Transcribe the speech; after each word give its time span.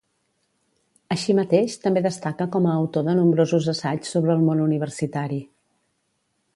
Així 1.15 1.35
mateix 1.39 1.75
també 1.83 2.03
destaca 2.07 2.49
com 2.57 2.67
a 2.69 2.71
autor 2.79 3.07
de 3.09 3.15
nombrosos 3.21 3.71
assaigs 3.75 4.17
sobre 4.17 4.35
el 4.39 4.45
món 4.49 4.67
universitari. 4.69 5.43